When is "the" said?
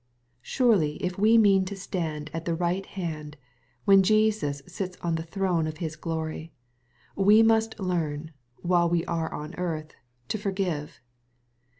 2.45-2.55, 5.13-5.21